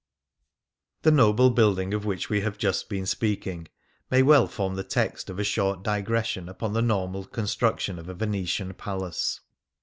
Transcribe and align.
The 1.03 1.11
noble 1.11 1.51
building 1.51 1.93
of 1.93 2.05
which 2.05 2.27
we 2.27 2.41
have 2.41 2.57
just 2.57 2.89
been 2.89 3.05
speaking 3.05 3.67
may 4.09 4.23
well 4.23 4.47
form 4.47 4.73
the 4.73 4.83
text 4.83 5.29
of 5.29 5.37
a 5.37 5.43
short 5.43 5.83
digression 5.83 6.49
upon 6.49 6.73
the 6.73 6.81
normal 6.81 7.23
construction 7.25 7.99
of 7.99 8.09
a 8.09 8.15
Venetian 8.15 8.73
palace. 8.73 9.41